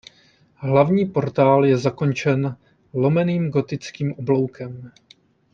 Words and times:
Hlavní 0.55 1.05
portál 1.05 1.65
je 1.65 1.77
zakončen 1.77 2.57
lomeným 2.93 3.49
gotickým 3.49 4.13
obloukem. 4.13 4.91